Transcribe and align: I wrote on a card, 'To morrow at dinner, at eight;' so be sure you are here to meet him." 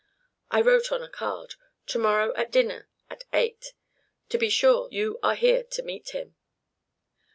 I 0.49 0.61
wrote 0.61 0.91
on 0.91 1.03
a 1.03 1.07
card, 1.07 1.53
'To 1.85 1.99
morrow 1.99 2.33
at 2.33 2.49
dinner, 2.51 2.89
at 3.11 3.23
eight;' 3.33 3.73
so 4.31 4.39
be 4.39 4.49
sure 4.49 4.87
you 4.91 5.19
are 5.21 5.35
here 5.35 5.63
to 5.63 5.83
meet 5.83 6.09
him." 6.09 6.35